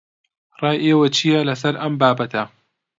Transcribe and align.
ڕای 0.61 0.77
ئێوە 0.83 1.07
چییە 1.15 1.39
لەسەر 1.49 1.73
ئەم 1.81 1.93
بابەتە؟ 2.01 2.43